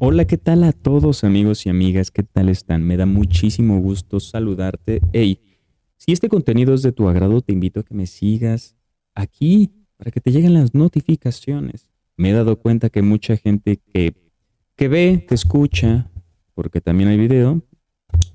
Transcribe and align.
Hola, 0.00 0.26
¿qué 0.26 0.38
tal 0.38 0.62
a 0.62 0.70
todos 0.70 1.24
amigos 1.24 1.66
y 1.66 1.70
amigas? 1.70 2.12
¿Qué 2.12 2.22
tal 2.22 2.48
están? 2.48 2.84
Me 2.84 2.96
da 2.96 3.04
muchísimo 3.04 3.80
gusto 3.80 4.20
saludarte. 4.20 5.00
Hey, 5.12 5.40
si 5.96 6.12
este 6.12 6.28
contenido 6.28 6.72
es 6.72 6.82
de 6.82 6.92
tu 6.92 7.08
agrado, 7.08 7.40
te 7.40 7.52
invito 7.52 7.80
a 7.80 7.82
que 7.82 7.94
me 7.94 8.06
sigas 8.06 8.76
aquí 9.16 9.72
para 9.96 10.12
que 10.12 10.20
te 10.20 10.30
lleguen 10.30 10.54
las 10.54 10.72
notificaciones. 10.72 11.90
Me 12.16 12.30
he 12.30 12.32
dado 12.32 12.60
cuenta 12.60 12.90
que 12.90 13.02
mucha 13.02 13.36
gente 13.36 13.80
que, 13.92 14.14
que 14.76 14.86
ve, 14.86 15.26
que 15.28 15.34
escucha, 15.34 16.08
porque 16.54 16.80
también 16.80 17.08
hay 17.08 17.18
video, 17.18 17.62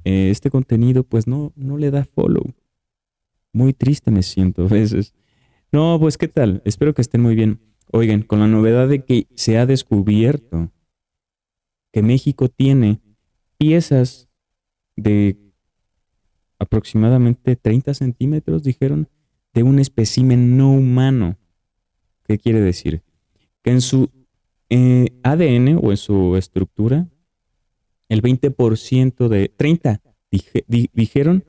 eh, 0.04 0.32
este 0.32 0.50
contenido 0.50 1.06
pues 1.06 1.28
no, 1.28 1.54
no 1.56 1.78
le 1.78 1.92
da 1.92 2.04
follow. 2.04 2.44
Muy 3.54 3.72
triste 3.72 4.12
me 4.12 4.24
siento 4.24 4.64
a 4.64 4.68
veces. 4.68 5.14
No, 5.72 5.98
pues 5.98 6.18
¿qué 6.18 6.28
tal? 6.28 6.62
Espero 6.66 6.94
que 6.94 7.02
estén 7.02 7.22
muy 7.22 7.36
bien. 7.36 7.62
Oigan, 7.94 8.22
con 8.22 8.42
la 8.42 8.48
novedad 8.50 8.90
de 8.90 9.06
que 9.06 9.28
se 9.36 9.58
ha 9.58 9.66
descubierto 9.66 10.70
que 11.94 12.02
México 12.02 12.50
tiene 12.50 13.00
piezas 13.58 14.28
de 14.98 15.38
aproximadamente 16.58 17.56
30 17.56 17.94
centímetros, 17.94 18.64
dijeron, 18.64 19.08
de 19.54 19.62
un 19.62 19.78
espécimen 19.78 20.58
no 20.58 20.72
humano. 20.74 21.38
¿Qué 22.24 22.40
quiere 22.40 22.62
decir? 22.62 23.04
Que 23.62 23.72
en 23.72 23.82
su 23.82 24.10
eh, 24.70 25.20
ADN 25.22 25.80
o 25.82 25.92
en 25.92 25.98
su 25.98 26.36
estructura, 26.36 27.08
el 28.10 28.24
20% 28.24 29.28
de 29.28 29.50
30, 29.50 30.02
dijeron 30.94 31.46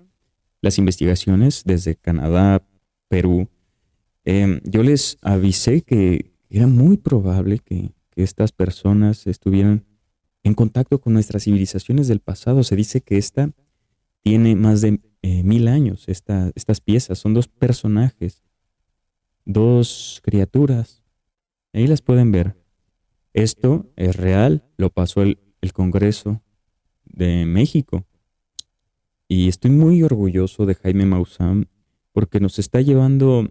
las 0.60 0.78
investigaciones 0.78 1.62
desde 1.64 1.96
Canadá, 1.96 2.66
Perú. 3.08 3.48
Em, 4.24 4.60
yo 4.64 4.82
les 4.82 5.16
avisé 5.22 5.82
que 5.82 6.32
era 6.50 6.66
muy 6.66 6.98
probable 6.98 7.60
que, 7.60 7.92
que 8.10 8.22
estas 8.22 8.52
personas 8.52 9.26
estuvieran 9.26 9.84
en 10.44 10.54
contacto 10.54 11.00
con 11.00 11.14
nuestras 11.14 11.44
civilizaciones 11.44 12.06
del 12.06 12.20
pasado. 12.20 12.62
Se 12.62 12.76
dice 12.76 13.00
que 13.00 13.16
esta 13.16 13.50
tiene 14.22 14.54
más 14.54 14.82
de 14.82 15.00
eh, 15.22 15.42
mil 15.42 15.68
años, 15.68 16.04
estas 16.06 16.80
piezas. 16.80 17.18
Son 17.18 17.34
dos 17.34 17.48
personajes, 17.48 18.42
dos 19.44 20.20
criaturas. 20.22 21.02
Ahí 21.72 21.86
las 21.86 22.02
pueden 22.02 22.30
ver. 22.30 22.56
Esto 23.32 23.90
es 23.96 24.14
real, 24.14 24.64
lo 24.76 24.90
pasó 24.90 25.22
el, 25.22 25.38
Congreso 25.72 26.42
de 27.06 27.46
México. 27.46 28.04
Y 29.26 29.48
estoy 29.48 29.70
muy 29.70 30.02
orgulloso 30.02 30.66
de 30.66 30.74
Jaime 30.74 31.06
Maussan 31.06 31.70
porque 32.12 32.38
nos 32.38 32.58
está 32.58 32.82
llevando 32.82 33.48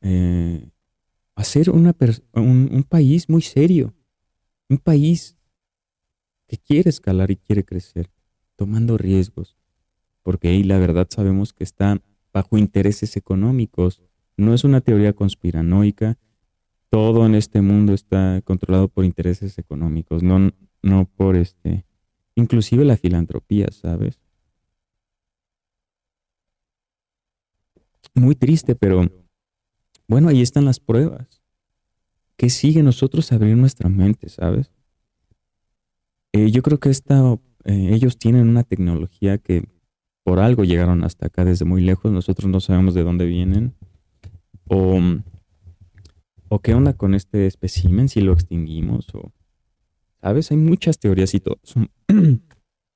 eh, 0.00 0.70
a 1.34 1.44
ser 1.44 1.68
un, 1.68 1.94
un 2.32 2.82
país 2.88 3.28
muy 3.28 3.42
serio, 3.42 3.92
un 4.70 4.78
país 4.78 5.36
que 6.46 6.58
quiere 6.58 6.90
escalar 6.90 7.30
y 7.30 7.36
quiere 7.36 7.64
crecer, 7.64 8.10
tomando 8.56 8.96
riesgos, 8.96 9.56
porque 10.22 10.48
ahí 10.48 10.62
la 10.62 10.78
verdad 10.78 11.06
sabemos 11.10 11.52
que 11.52 11.64
está 11.64 12.00
bajo 12.32 12.58
intereses 12.58 13.16
económicos, 13.16 14.02
no 14.36 14.54
es 14.54 14.64
una 14.64 14.80
teoría 14.80 15.12
conspiranoica, 15.12 16.18
todo 16.90 17.26
en 17.26 17.34
este 17.34 17.60
mundo 17.60 17.92
está 17.92 18.40
controlado 18.44 18.88
por 18.88 19.04
intereses 19.04 19.58
económicos, 19.58 20.22
no, 20.22 20.50
no 20.82 21.06
por 21.16 21.36
este, 21.36 21.84
inclusive 22.34 22.84
la 22.84 22.96
filantropía, 22.96 23.68
¿sabes? 23.70 24.20
Muy 28.14 28.36
triste, 28.36 28.76
pero 28.76 29.08
bueno, 30.06 30.28
ahí 30.28 30.42
están 30.42 30.64
las 30.64 30.78
pruebas. 30.78 31.42
¿Qué 32.36 32.50
sigue 32.50 32.82
nosotros 32.82 33.32
abrir 33.32 33.56
nuestra 33.56 33.88
mente, 33.88 34.28
sabes? 34.28 34.70
Eh, 36.34 36.50
yo 36.50 36.62
creo 36.62 36.80
que 36.80 36.90
esta, 36.90 37.38
eh, 37.64 37.90
ellos 37.92 38.18
tienen 38.18 38.48
una 38.48 38.64
tecnología 38.64 39.38
que 39.38 39.68
por 40.24 40.40
algo 40.40 40.64
llegaron 40.64 41.04
hasta 41.04 41.28
acá 41.28 41.44
desde 41.44 41.64
muy 41.64 41.80
lejos, 41.80 42.10
nosotros 42.10 42.50
no 42.50 42.58
sabemos 42.58 42.94
de 42.94 43.04
dónde 43.04 43.24
vienen. 43.24 43.76
O, 44.66 44.98
o 46.48 46.58
qué 46.58 46.74
onda 46.74 46.94
con 46.94 47.14
este 47.14 47.46
espécimen, 47.46 48.08
si 48.08 48.20
lo 48.20 48.32
extinguimos, 48.32 49.14
o 49.14 49.30
sabes, 50.20 50.50
hay 50.50 50.56
muchas 50.56 50.98
teorías 50.98 51.34
y 51.34 51.40
todas 51.40 51.60
son 51.62 51.88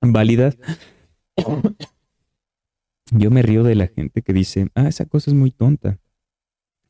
válidas. 0.02 0.58
Yo 3.12 3.30
me 3.30 3.42
río 3.42 3.62
de 3.62 3.76
la 3.76 3.86
gente 3.86 4.22
que 4.22 4.32
dice, 4.32 4.66
ah, 4.74 4.88
esa 4.88 5.04
cosa 5.04 5.30
es 5.30 5.36
muy 5.36 5.52
tonta. 5.52 6.00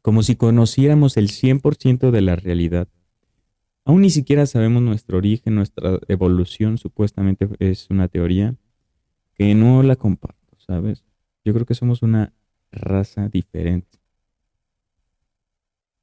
Como 0.01 0.23
si 0.23 0.35
conociéramos 0.35 1.19
el 1.19 1.29
100% 1.29 2.11
de 2.11 2.21
la 2.23 2.37
realidad. 2.37 2.89
Aún 3.89 4.03
ni 4.03 4.11
siquiera 4.11 4.45
sabemos 4.45 4.83
nuestro 4.83 5.17
origen, 5.17 5.55
nuestra 5.55 5.99
evolución, 6.09 6.77
supuestamente 6.77 7.49
es 7.59 7.89
una 7.89 8.07
teoría 8.09 8.55
que 9.33 9.55
no 9.55 9.83
la 9.83 9.97
comparto, 9.97 10.59
¿sabes? 10.59 11.07
Yo 11.43 11.55
creo 11.55 11.65
que 11.65 11.75
somos 11.75 12.03
una 12.03 12.35
raza 12.71 13.31
diferente. 13.31 13.97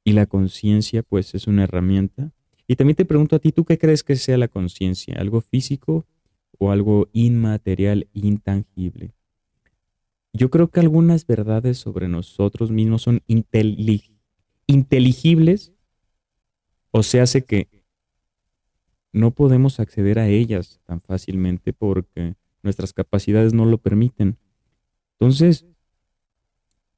Y 0.02 0.14
la 0.14 0.26
conciencia, 0.26 1.04
pues, 1.04 1.36
es 1.36 1.46
una 1.46 1.62
herramienta. 1.62 2.32
Y 2.66 2.74
también 2.74 2.96
te 2.96 3.04
pregunto 3.04 3.36
a 3.36 3.38
ti, 3.38 3.52
¿tú 3.52 3.64
qué 3.64 3.78
crees 3.78 4.02
que 4.02 4.16
sea 4.16 4.36
la 4.36 4.48
conciencia? 4.48 5.14
¿Algo 5.20 5.40
físico 5.40 6.06
o 6.58 6.72
algo 6.72 7.08
inmaterial, 7.12 8.08
intangible? 8.14 9.12
Yo 10.32 10.50
creo 10.50 10.70
que 10.70 10.80
algunas 10.80 11.24
verdades 11.24 11.78
sobre 11.78 12.08
nosotros 12.08 12.72
mismos 12.72 13.02
son 13.02 13.22
inteligibles 14.66 15.72
o 16.90 17.04
se 17.04 17.20
hace 17.20 17.44
que 17.44 17.75
no 19.12 19.30
podemos 19.30 19.80
acceder 19.80 20.18
a 20.18 20.28
ellas 20.28 20.80
tan 20.84 21.00
fácilmente 21.00 21.72
porque 21.72 22.34
nuestras 22.62 22.92
capacidades 22.92 23.54
no 23.54 23.64
lo 23.64 23.78
permiten. 23.78 24.36
Entonces, 25.18 25.66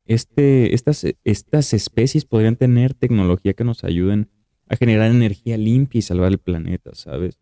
este, 0.04 0.74
estas, 0.74 1.06
estas 1.24 1.74
especies 1.74 2.24
podrían 2.24 2.56
tener 2.56 2.94
tecnología 2.94 3.52
que 3.52 3.64
nos 3.64 3.84
ayuden 3.84 4.30
a 4.68 4.76
generar 4.76 5.10
energía 5.10 5.56
limpia 5.56 5.98
y 5.98 6.02
salvar 6.02 6.32
el 6.32 6.38
planeta, 6.38 6.94
¿sabes? 6.94 7.38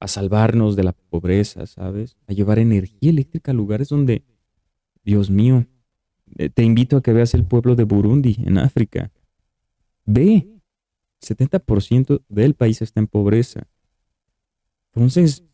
A 0.00 0.08
salvarnos 0.08 0.76
de 0.76 0.84
la 0.84 0.92
pobreza, 0.92 1.66
¿sabes? 1.66 2.16
A 2.26 2.32
llevar 2.32 2.58
energía 2.58 3.10
eléctrica 3.10 3.52
a 3.52 3.54
lugares 3.54 3.88
donde, 3.88 4.24
Dios 5.04 5.30
mío, 5.30 5.66
eh, 6.36 6.48
te 6.48 6.62
invito 6.62 6.96
a 6.96 7.02
que 7.02 7.12
veas 7.12 7.34
el 7.34 7.44
pueblo 7.44 7.76
de 7.76 7.84
Burundi, 7.84 8.36
en 8.44 8.58
África. 8.58 9.12
Ve, 10.04 10.48
70% 11.24 12.22
del 12.28 12.54
país 12.54 12.82
está 12.82 13.00
en 13.00 13.06
pobreza. 13.06 13.66
Entonces, 14.94 15.44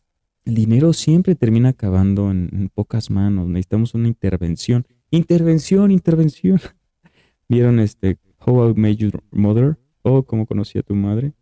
el 0.45 0.55
dinero 0.55 0.93
siempre 0.93 1.35
termina 1.35 1.69
acabando 1.69 2.31
en, 2.31 2.69
pocas 2.73 3.09
manos. 3.09 3.47
Necesitamos 3.47 3.93
una 3.93 4.07
intervención. 4.07 4.85
Intervención, 5.09 5.91
intervención. 5.91 6.59
¿Vieron 7.49 7.79
este 7.79 8.17
How 8.45 8.69
I 8.69 8.73
Made 8.75 8.95
Your 8.95 9.23
Mother? 9.31 9.77
O 10.01 10.23
cómo 10.23 10.45
conocí 10.45 10.79
a 10.79 10.83
tu 10.83 10.95
madre. 10.95 11.33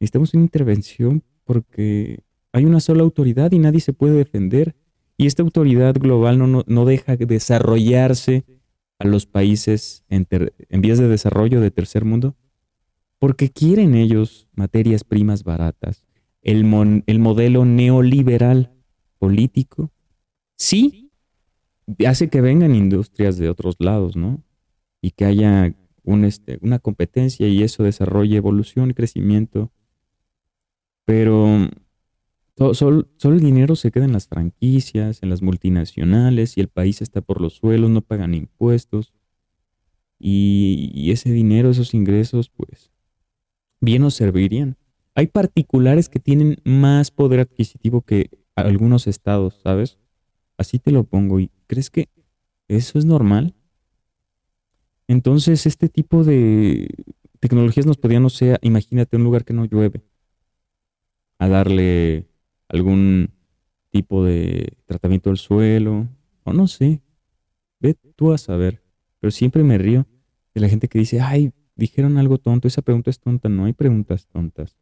Necesitamos 0.00 0.34
una 0.34 0.42
intervención 0.42 1.22
porque 1.44 2.20
hay 2.52 2.64
una 2.64 2.80
sola 2.80 3.02
autoridad 3.02 3.52
y 3.52 3.58
nadie 3.58 3.80
se 3.80 3.92
puede 3.92 4.14
defender. 4.14 4.74
Y 5.16 5.26
esta 5.26 5.42
autoridad 5.42 5.94
global 5.94 6.38
no, 6.38 6.64
no, 6.66 6.84
deja 6.84 7.16
desarrollarse 7.16 8.44
a 8.98 9.06
los 9.06 9.26
países 9.26 10.04
en 10.08 10.26
vías 10.80 10.98
de 10.98 11.08
desarrollo 11.08 11.60
de 11.60 11.70
tercer 11.70 12.04
mundo 12.04 12.36
porque 13.18 13.50
quieren 13.50 13.94
ellos 13.94 14.48
materias 14.54 15.04
primas 15.04 15.44
baratas. 15.44 16.02
El, 16.42 17.02
el 17.06 17.18
modelo 17.18 17.64
neoliberal 17.64 18.72
político 19.18 19.90
sí 20.56 21.10
hace 22.06 22.28
que 22.28 22.40
vengan 22.40 22.74
industrias 22.74 23.38
de 23.38 23.48
otros 23.48 23.76
lados, 23.78 24.16
¿no? 24.16 24.42
Y 25.00 25.12
que 25.12 25.24
haya 25.24 25.74
este, 26.24 26.58
una 26.62 26.78
competencia 26.78 27.48
y 27.48 27.62
eso 27.62 27.82
desarrolle 27.82 28.36
evolución 28.36 28.90
y 28.90 28.94
crecimiento. 28.94 29.72
Pero 31.04 31.68
solo, 32.72 33.06
el 33.22 33.40
dinero 33.40 33.76
se 33.76 33.90
queda 33.92 34.04
en 34.04 34.12
las 34.12 34.26
franquicias, 34.26 35.22
en 35.22 35.30
las 35.30 35.42
multinacionales 35.42 36.56
y 36.56 36.60
el 36.60 36.68
país 36.68 37.00
está 37.02 37.20
por 37.20 37.40
los 37.40 37.54
suelos, 37.54 37.90
no 37.90 38.02
pagan 38.02 38.34
impuestos. 38.34 39.12
y 40.18 41.10
ese 41.10 41.30
dinero, 41.30 41.70
esos 41.70 41.94
ingresos, 41.94 42.48
pues 42.50 42.90
bien 43.80 44.02
nos 44.02 44.14
servirían. 44.14 44.76
Hay 45.14 45.28
particulares 45.28 46.08
que 46.08 46.20
tienen 46.20 46.58
más 46.64 47.10
poder 47.10 47.40
adquisitivo 47.40 48.02
que 48.02 48.30
algunos 48.54 49.06
estados, 49.06 49.60
¿sabes? 49.62 49.98
Así 50.58 50.78
te 50.78 50.90
lo 50.90 51.04
pongo. 51.04 51.40
¿Y 51.40 51.50
crees 51.66 51.90
que 51.90 52.08
eso 52.68 52.98
es 52.98 53.04
normal? 53.04 53.54
Entonces, 55.08 55.66
este 55.66 55.88
tipo 55.88 56.24
de 56.24 56.88
tecnologías 57.40 57.86
nos 57.86 57.96
podrían, 57.96 58.22
no 58.22 58.30
sé, 58.30 58.56
imagínate 58.62 59.16
un 59.16 59.24
lugar 59.24 59.44
que 59.44 59.52
no 59.52 59.64
llueve, 59.64 60.02
a 61.38 61.48
darle 61.48 62.26
algún 62.68 63.30
tipo 63.90 64.24
de 64.24 64.76
tratamiento 64.86 65.30
del 65.30 65.38
suelo, 65.38 66.08
o 66.44 66.52
no 66.52 66.66
sé, 66.66 67.00
ve 67.80 67.94
tú 68.16 68.32
a 68.32 68.38
saber. 68.38 68.82
Pero 69.20 69.30
siempre 69.30 69.62
me 69.62 69.78
río 69.78 70.06
de 70.54 70.60
la 70.60 70.68
gente 70.68 70.88
que 70.88 70.98
dice, 70.98 71.20
ay, 71.20 71.52
dijeron 71.76 72.18
algo 72.18 72.38
tonto, 72.38 72.68
esa 72.68 72.82
pregunta 72.82 73.10
es 73.10 73.20
tonta, 73.20 73.48
no 73.48 73.66
hay 73.66 73.72
preguntas 73.72 74.26
tontas. 74.26 74.76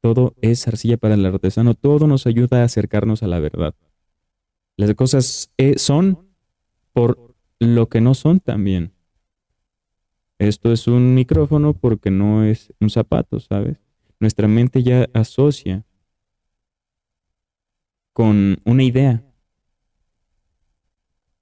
todo 0.00 0.34
es 0.42 0.66
arcilla 0.66 0.96
para 0.96 1.14
el 1.14 1.24
artesano, 1.24 1.74
todo 1.74 2.08
nos 2.08 2.26
ayuda 2.26 2.62
a 2.62 2.64
acercarnos 2.64 3.22
a 3.22 3.28
la 3.28 3.38
verdad. 3.38 3.74
Las 4.76 4.94
cosas 4.94 5.52
eh, 5.58 5.78
son 5.78 6.26
por 6.92 7.36
lo 7.60 7.88
que 7.88 8.00
no 8.00 8.14
son 8.14 8.40
también. 8.40 8.92
Esto 10.38 10.72
es 10.72 10.88
un 10.88 11.14
micrófono 11.14 11.72
porque 11.74 12.10
no 12.10 12.44
es 12.44 12.72
un 12.80 12.90
zapato, 12.90 13.38
¿sabes? 13.38 13.78
Nuestra 14.18 14.48
mente 14.48 14.82
ya 14.82 15.08
asocia 15.14 15.84
con 18.12 18.58
una 18.64 18.82
idea 18.82 19.24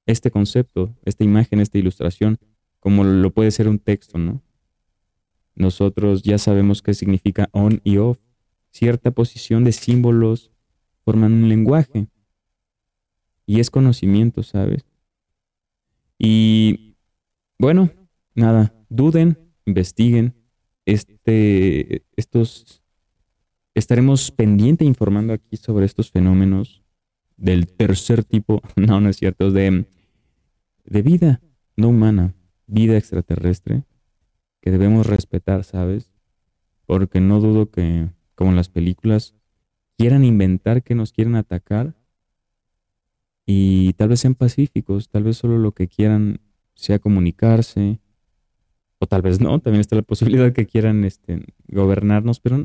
este 0.06 0.30
concepto, 0.30 0.94
esta 1.04 1.24
imagen, 1.24 1.60
esta 1.60 1.78
ilustración, 1.78 2.38
como 2.78 3.04
lo 3.04 3.30
puede 3.30 3.50
ser 3.50 3.68
un 3.68 3.78
texto, 3.78 4.18
¿no? 4.18 4.42
Nosotros 5.54 6.22
ya 6.22 6.38
sabemos 6.38 6.82
qué 6.82 6.94
significa 6.94 7.48
on 7.52 7.80
y 7.84 7.98
off. 7.98 8.18
Cierta 8.70 9.10
posición 9.10 9.64
de 9.64 9.72
símbolos 9.72 10.50
forman 11.04 11.32
un 11.32 11.48
lenguaje. 11.48 12.08
Y 13.46 13.60
es 13.60 13.70
conocimiento, 13.70 14.42
¿sabes? 14.42 14.84
Y 16.18 16.96
bueno, 17.58 17.90
nada, 18.34 18.74
duden, 18.88 19.38
investiguen. 19.66 20.34
Este, 20.86 22.04
estos, 22.16 22.82
estaremos 23.74 24.30
pendiente 24.30 24.84
informando 24.84 25.32
aquí 25.32 25.56
sobre 25.56 25.86
estos 25.86 26.10
fenómenos 26.10 26.82
del 27.36 27.66
tercer 27.66 28.24
tipo, 28.24 28.60
no, 28.76 29.00
no 29.00 29.08
es 29.08 29.16
cierto, 29.16 29.50
de, 29.50 29.86
de 30.84 31.02
vida 31.02 31.40
no 31.76 31.88
humana, 31.88 32.34
vida 32.66 32.96
extraterrestre, 32.96 33.84
que 34.60 34.70
debemos 34.70 35.06
respetar, 35.06 35.64
¿sabes? 35.64 36.12
Porque 36.86 37.20
no 37.20 37.40
dudo 37.40 37.70
que, 37.70 38.10
como 38.34 38.50
en 38.50 38.56
las 38.56 38.68
películas, 38.68 39.34
quieran 39.96 40.24
inventar 40.24 40.82
que 40.82 40.94
nos 40.94 41.12
quieren 41.12 41.36
atacar 41.36 41.94
y 43.46 43.92
tal 43.94 44.08
vez 44.08 44.20
sean 44.20 44.34
pacíficos, 44.34 45.08
tal 45.08 45.24
vez 45.24 45.36
solo 45.36 45.58
lo 45.58 45.72
que 45.72 45.88
quieran 45.88 46.40
sea 46.74 46.98
comunicarse, 46.98 48.00
o 48.98 49.06
tal 49.06 49.22
vez 49.22 49.40
no, 49.40 49.58
también 49.60 49.80
está 49.80 49.96
la 49.96 50.02
posibilidad 50.02 50.52
que 50.52 50.66
quieran 50.66 51.04
este, 51.04 51.42
gobernarnos, 51.68 52.38
pero 52.40 52.62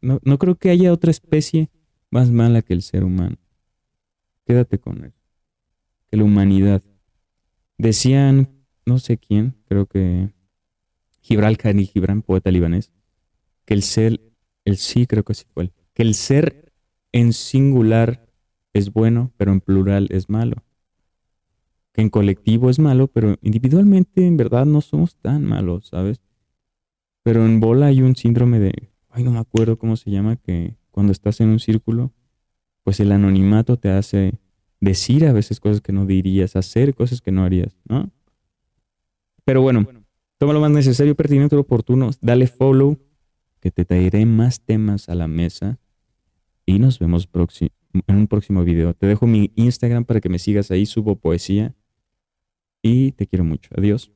no, 0.00 0.20
no 0.22 0.38
creo 0.38 0.56
que 0.56 0.70
haya 0.70 0.92
otra 0.92 1.10
especie 1.10 1.70
más 2.10 2.30
mala 2.30 2.60
que 2.62 2.74
el 2.74 2.82
ser 2.82 3.04
humano. 3.04 3.36
Quédate 4.44 4.78
con 4.78 5.04
él. 5.04 5.12
Que 6.10 6.18
la 6.18 6.24
humanidad. 6.24 6.82
Decían, 7.78 8.50
no 8.84 8.98
sé 8.98 9.16
quién, 9.16 9.54
creo 9.66 9.86
que 9.86 10.30
Gibral 11.22 11.56
Khani 11.56 11.86
Gibran, 11.86 12.22
poeta 12.22 12.50
libanés, 12.50 12.92
que 13.64 13.74
el 13.74 13.82
ser, 13.82 14.20
el 14.64 14.76
sí 14.76 15.06
creo 15.06 15.24
que 15.24 15.34
fue 15.34 15.64
él, 15.64 15.72
que 15.94 16.02
el 16.02 16.14
ser 16.14 16.72
en 17.12 17.32
singular 17.32 18.28
es 18.74 18.92
bueno, 18.92 19.32
pero 19.36 19.52
en 19.52 19.60
plural 19.60 20.08
es 20.10 20.28
malo. 20.28 20.56
Que 21.92 22.02
en 22.02 22.10
colectivo 22.10 22.70
es 22.70 22.78
malo, 22.78 23.08
pero 23.08 23.36
individualmente 23.42 24.26
en 24.26 24.36
verdad 24.36 24.64
no 24.64 24.80
somos 24.80 25.16
tan 25.16 25.44
malos, 25.44 25.88
¿sabes? 25.88 26.22
Pero 27.22 27.44
en 27.44 27.60
bola 27.60 27.86
hay 27.86 28.02
un 28.02 28.16
síndrome 28.16 28.58
de, 28.58 28.90
ay, 29.10 29.22
no 29.24 29.30
me 29.30 29.38
acuerdo 29.38 29.78
cómo 29.78 29.96
se 29.96 30.10
llama, 30.10 30.36
que 30.36 30.74
cuando 30.90 31.12
estás 31.12 31.40
en 31.40 31.48
un 31.48 31.60
círculo 31.60 32.12
pues 32.82 33.00
el 33.00 33.12
anonimato 33.12 33.76
te 33.76 33.90
hace 33.90 34.38
decir 34.80 35.26
a 35.26 35.32
veces 35.32 35.60
cosas 35.60 35.80
que 35.80 35.92
no 35.92 36.06
dirías, 36.06 36.56
hacer 36.56 36.94
cosas 36.94 37.20
que 37.20 37.30
no 37.30 37.44
harías, 37.44 37.76
¿no? 37.84 38.10
Pero 39.44 39.62
bueno, 39.62 39.86
toma 40.42 40.54
lo 40.54 40.60
más 40.60 40.72
necesario, 40.72 41.14
pertinente, 41.14 41.54
oportuno, 41.54 42.10
dale 42.20 42.48
follow, 42.48 42.98
que 43.60 43.70
te 43.70 43.84
traeré 43.84 44.26
más 44.26 44.60
temas 44.60 45.08
a 45.08 45.14
la 45.14 45.28
mesa 45.28 45.78
y 46.66 46.80
nos 46.80 46.98
vemos 46.98 47.28
en 48.08 48.16
un 48.16 48.26
próximo 48.26 48.64
video. 48.64 48.92
Te 48.92 49.06
dejo 49.06 49.28
mi 49.28 49.52
Instagram 49.54 50.04
para 50.04 50.20
que 50.20 50.28
me 50.28 50.40
sigas 50.40 50.72
ahí, 50.72 50.84
subo 50.84 51.14
poesía 51.14 51.76
y 52.82 53.12
te 53.12 53.28
quiero 53.28 53.44
mucho. 53.44 53.70
Adiós. 53.76 54.10